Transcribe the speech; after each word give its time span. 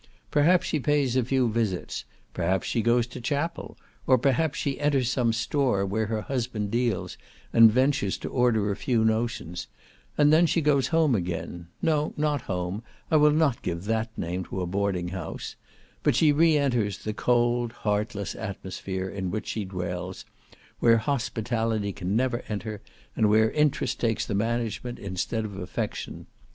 Perhaps 0.31 0.65
she 0.65 0.79
pays 0.79 1.15
a 1.15 1.23
few 1.23 1.47
visits; 1.47 2.05
perhaps 2.33 2.65
she 2.65 2.81
goes 2.81 3.05
to 3.05 3.21
chapel; 3.21 3.77
or, 4.07 4.17
perhaps, 4.17 4.57
she 4.57 4.79
enters 4.79 5.11
some 5.11 5.31
store 5.31 5.85
where 5.85 6.07
her 6.07 6.21
husband 6.23 6.71
deals, 6.71 7.19
and 7.53 7.71
ventures 7.71 8.17
to 8.17 8.27
order 8.27 8.71
a 8.71 8.75
few 8.75 9.05
notions; 9.05 9.67
and 10.17 10.33
then 10.33 10.47
she 10.47 10.59
goes 10.59 10.87
home 10.87 11.13
again—no, 11.13 12.15
not 12.17 12.41
home—I 12.41 13.15
will 13.17 13.29
not 13.29 13.61
give 13.61 13.85
that 13.85 14.09
name 14.17 14.43
to 14.45 14.61
a 14.61 14.65
boarding 14.65 15.09
house—but 15.09 16.15
she 16.15 16.31
re 16.31 16.57
enters 16.57 16.97
the 17.03 17.13
cold 17.13 17.71
heartless 17.71 18.33
atmosphere 18.33 19.07
in 19.07 19.29
which 19.29 19.45
she 19.49 19.65
dwells, 19.65 20.25
where 20.79 20.97
hospitality 20.97 21.93
can 21.93 22.15
never 22.15 22.43
enter, 22.49 22.81
and 23.15 23.29
where 23.29 23.51
interest 23.51 23.99
takes 23.99 24.25
the 24.25 24.33
management 24.33 24.97
instead 24.97 25.45
of 25.45 25.57
affection. 25.59 26.25